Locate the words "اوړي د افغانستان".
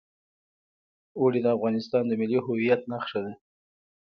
1.19-2.03